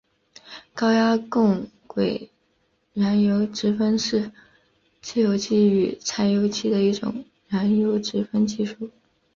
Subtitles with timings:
[0.73, 2.31] 高压共轨
[2.93, 4.31] 燃油直喷是
[4.99, 8.89] 汽油机与柴油机的一种燃油直喷技术。